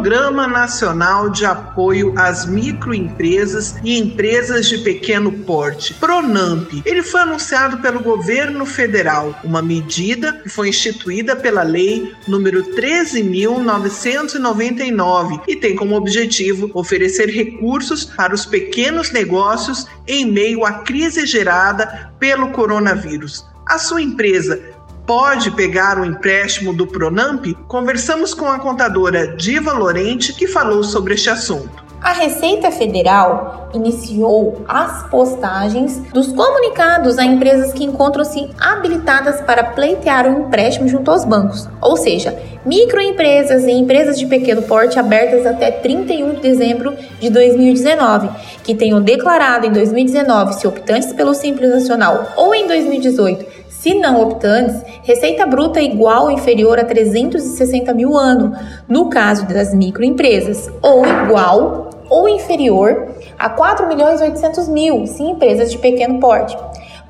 Programa 0.00 0.48
Nacional 0.48 1.28
de 1.28 1.44
Apoio 1.44 2.14
às 2.16 2.46
Microempresas 2.46 3.74
e 3.84 3.98
Empresas 3.98 4.66
de 4.66 4.78
Pequeno 4.78 5.30
Porte, 5.30 5.92
PRONAMP. 5.92 6.80
Ele 6.86 7.02
foi 7.02 7.20
anunciado 7.20 7.82
pelo 7.82 8.00
governo 8.00 8.64
federal, 8.64 9.38
uma 9.44 9.60
medida 9.60 10.40
que 10.42 10.48
foi 10.48 10.70
instituída 10.70 11.36
pela 11.36 11.62
lei 11.62 12.14
número 12.26 12.62
13999 12.62 15.40
e 15.46 15.54
tem 15.54 15.76
como 15.76 15.94
objetivo 15.94 16.70
oferecer 16.72 17.28
recursos 17.28 18.02
para 18.02 18.34
os 18.34 18.46
pequenos 18.46 19.12
negócios 19.12 19.86
em 20.08 20.24
meio 20.24 20.64
à 20.64 20.78
crise 20.78 21.26
gerada 21.26 22.10
pelo 22.18 22.52
coronavírus. 22.52 23.44
A 23.70 23.78
sua 23.78 24.02
empresa 24.02 24.60
pode 25.06 25.50
pegar 25.52 25.98
o 25.98 26.04
empréstimo 26.04 26.72
do 26.72 26.86
Pronamp? 26.86 27.44
Conversamos 27.66 28.34
com 28.34 28.46
a 28.46 28.58
contadora 28.58 29.36
Diva 29.36 29.72
Lorente, 29.72 30.32
que 30.32 30.46
falou 30.46 30.82
sobre 30.82 31.14
este 31.14 31.30
assunto. 31.30 31.90
A 32.02 32.12
Receita 32.12 32.70
Federal 32.70 33.68
iniciou 33.74 34.64
as 34.66 35.02
postagens 35.10 35.98
dos 36.14 36.32
comunicados 36.32 37.18
a 37.18 37.24
empresas 37.24 37.74
que 37.74 37.84
encontram-se 37.84 38.48
habilitadas 38.58 39.42
para 39.42 39.62
pleitear 39.62 40.26
o 40.26 40.30
um 40.30 40.46
empréstimo 40.46 40.88
junto 40.88 41.10
aos 41.10 41.26
bancos, 41.26 41.68
ou 41.78 41.98
seja, 41.98 42.34
microempresas 42.64 43.64
e 43.64 43.72
empresas 43.72 44.18
de 44.18 44.26
pequeno 44.26 44.62
porte 44.62 44.98
abertas 44.98 45.44
até 45.44 45.70
31 45.70 46.36
de 46.36 46.40
dezembro 46.40 46.94
de 47.20 47.28
2019, 47.28 48.30
que 48.64 48.74
tenham 48.74 49.02
declarado 49.02 49.66
em 49.66 49.72
2019 49.72 50.54
se 50.54 50.66
optantes 50.66 51.12
pelo 51.12 51.34
Simples 51.34 51.70
Nacional 51.70 52.32
ou 52.34 52.54
em 52.54 52.66
2018 52.66 53.59
se 53.80 53.94
não 53.94 54.20
optantes, 54.20 54.82
receita 55.04 55.46
bruta 55.46 55.80
igual 55.80 56.24
ou 56.24 56.30
inferior 56.30 56.78
a 56.78 56.84
360 56.84 57.94
mil 57.94 58.14
ano, 58.14 58.54
no 58.86 59.08
caso 59.08 59.46
das 59.46 59.72
microempresas, 59.74 60.70
ou 60.82 61.06
igual 61.06 61.88
ou 62.10 62.28
inferior 62.28 63.08
a 63.38 63.48
4 63.48 63.88
milhões 63.88 64.20
800 64.20 64.68
mil, 64.68 65.06
se 65.06 65.22
empresas 65.22 65.70
de 65.70 65.78
pequeno 65.78 66.20
porte. 66.20 66.54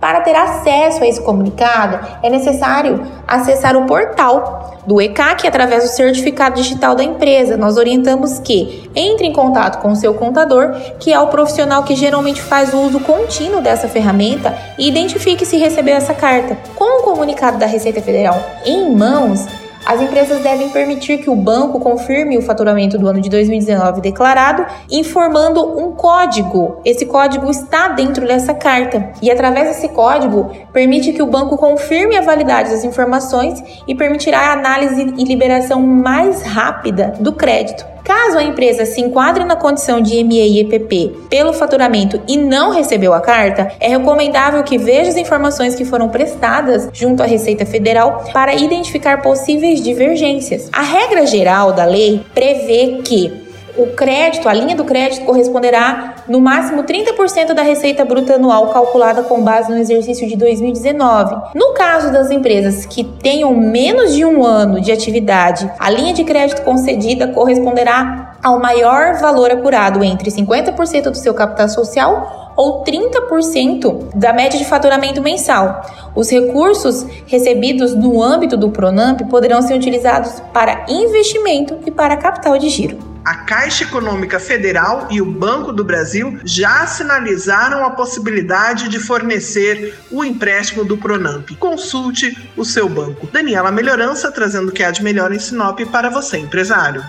Para 0.00 0.20
ter 0.20 0.34
acesso 0.36 1.02
a 1.02 1.08
esse 1.08 1.20
comunicado, 1.20 1.98
é 2.22 2.30
necessário 2.30 3.04
acessar 3.26 3.76
o 3.76 3.84
portal 3.84 4.78
do 4.86 5.00
ECAC 5.00 5.46
através 5.46 5.82
do 5.82 5.88
certificado 5.90 6.54
digital 6.54 6.94
da 6.94 7.02
empresa. 7.02 7.56
Nós 7.56 7.76
orientamos 7.76 8.38
que 8.38 8.88
entre 8.94 9.26
em 9.26 9.32
contato 9.32 9.82
com 9.82 9.90
o 9.90 9.96
seu 9.96 10.14
contador, 10.14 10.72
que 11.00 11.12
é 11.12 11.18
o 11.18 11.26
profissional 11.26 11.82
que 11.82 11.96
geralmente 11.96 12.40
faz 12.40 12.72
o 12.72 12.78
uso 12.78 13.00
contínuo 13.00 13.60
dessa 13.60 13.88
ferramenta, 13.88 14.56
e 14.78 14.88
identifique 14.88 15.44
se 15.44 15.56
recebeu 15.56 15.96
essa 15.96 16.14
carta. 16.14 16.56
Com 16.76 17.00
o 17.00 17.02
comunicado 17.02 17.58
da 17.58 17.66
Receita 17.66 18.00
Federal 18.00 18.40
em 18.64 18.94
mãos, 18.94 19.46
as 19.88 20.02
empresas 20.02 20.42
devem 20.42 20.68
permitir 20.68 21.16
que 21.16 21.30
o 21.30 21.34
banco 21.34 21.80
confirme 21.80 22.36
o 22.36 22.42
faturamento 22.42 22.98
do 22.98 23.08
ano 23.08 23.22
de 23.22 23.30
2019 23.30 24.02
declarado, 24.02 24.66
informando 24.90 25.80
um 25.80 25.92
código. 25.92 26.82
Esse 26.84 27.06
código 27.06 27.50
está 27.50 27.88
dentro 27.88 28.26
dessa 28.26 28.52
carta 28.52 29.12
e, 29.22 29.30
através 29.30 29.68
desse 29.68 29.88
código, 29.88 30.50
permite 30.74 31.14
que 31.14 31.22
o 31.22 31.26
banco 31.26 31.56
confirme 31.56 32.18
a 32.18 32.20
validade 32.20 32.68
das 32.68 32.84
informações 32.84 33.64
e 33.88 33.94
permitirá 33.94 34.40
a 34.40 34.52
análise 34.52 35.14
e 35.16 35.24
liberação 35.24 35.80
mais 35.80 36.42
rápida 36.42 37.14
do 37.18 37.32
crédito. 37.32 37.97
Caso 38.04 38.38
a 38.38 38.42
empresa 38.42 38.84
se 38.84 39.00
enquadre 39.00 39.44
na 39.44 39.56
condição 39.56 40.00
de 40.00 40.22
MEI 40.22 40.52
e 40.52 40.60
EPP 40.60 41.28
pelo 41.28 41.52
faturamento 41.52 42.20
e 42.28 42.36
não 42.36 42.70
recebeu 42.70 43.12
a 43.12 43.20
carta, 43.20 43.72
é 43.80 43.88
recomendável 43.88 44.62
que 44.62 44.78
veja 44.78 45.10
as 45.10 45.16
informações 45.16 45.74
que 45.74 45.84
foram 45.84 46.08
prestadas 46.08 46.88
junto 46.92 47.22
à 47.22 47.26
Receita 47.26 47.66
Federal 47.66 48.24
para 48.32 48.54
identificar 48.54 49.22
possíveis 49.22 49.82
divergências. 49.82 50.68
A 50.72 50.82
regra 50.82 51.26
geral 51.26 51.72
da 51.72 51.84
lei 51.84 52.24
prevê 52.34 53.00
que 53.04 53.47
o 53.78 53.86
crédito, 53.94 54.48
a 54.48 54.52
linha 54.52 54.74
do 54.74 54.84
crédito 54.84 55.24
corresponderá 55.24 56.16
no 56.26 56.40
máximo 56.40 56.82
30% 56.82 57.54
da 57.54 57.62
receita 57.62 58.04
bruta 58.04 58.34
anual 58.34 58.70
calculada 58.70 59.22
com 59.22 59.40
base 59.42 59.70
no 59.70 59.78
exercício 59.78 60.26
de 60.26 60.36
2019. 60.36 61.54
No 61.54 61.72
caso 61.74 62.12
das 62.12 62.30
empresas 62.30 62.84
que 62.84 63.04
tenham 63.04 63.54
menos 63.54 64.14
de 64.14 64.24
um 64.24 64.44
ano 64.44 64.80
de 64.80 64.90
atividade, 64.90 65.70
a 65.78 65.88
linha 65.90 66.12
de 66.12 66.24
crédito 66.24 66.62
concedida 66.62 67.28
corresponderá 67.28 68.36
ao 68.42 68.58
maior 68.58 69.14
valor 69.20 69.52
apurado 69.52 70.02
entre 70.02 70.28
50% 70.28 71.10
do 71.10 71.16
seu 71.16 71.32
capital 71.32 71.68
social 71.68 72.52
ou 72.56 72.82
30% 72.82 74.12
da 74.16 74.32
média 74.32 74.58
de 74.58 74.64
faturamento 74.64 75.22
mensal. 75.22 75.82
Os 76.16 76.28
recursos 76.28 77.06
recebidos 77.28 77.94
no 77.94 78.20
âmbito 78.20 78.56
do 78.56 78.70
Pronamp 78.70 79.20
poderão 79.30 79.62
ser 79.62 79.74
utilizados 79.74 80.42
para 80.52 80.84
investimento 80.88 81.78
e 81.86 81.92
para 81.92 82.16
capital 82.16 82.58
de 82.58 82.68
giro. 82.68 83.17
A 83.28 83.34
Caixa 83.34 83.84
Econômica 83.84 84.40
Federal 84.40 85.06
e 85.10 85.20
o 85.20 85.26
Banco 85.26 85.70
do 85.70 85.84
Brasil 85.84 86.40
já 86.46 86.86
sinalizaram 86.86 87.84
a 87.84 87.90
possibilidade 87.90 88.88
de 88.88 88.98
fornecer 88.98 89.98
o 90.10 90.24
empréstimo 90.24 90.82
do 90.82 90.96
Pronamp. 90.96 91.50
Consulte 91.58 92.50
o 92.56 92.64
seu 92.64 92.88
banco. 92.88 93.28
Daniela 93.30 93.70
Melhorança 93.70 94.32
trazendo 94.32 94.70
o 94.70 94.72
que 94.72 94.82
há 94.82 94.90
de 94.90 95.02
melhor 95.02 95.30
em 95.30 95.38
Sinop 95.38 95.78
para 95.92 96.08
você, 96.08 96.38
empresário. 96.38 97.04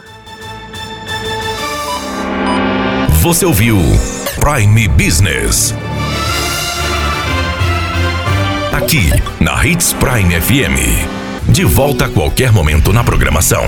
Você 3.22 3.46
ouviu 3.46 3.78
Prime 4.42 4.90
Business. 4.90 5.74
Aqui, 8.74 9.10
na 9.40 9.66
Hits 9.66 9.94
Prime 9.94 10.42
FM. 10.42 11.50
De 11.50 11.64
volta 11.64 12.08
a 12.08 12.10
qualquer 12.10 12.52
momento 12.52 12.92
na 12.92 13.06
programação. 13.06 13.64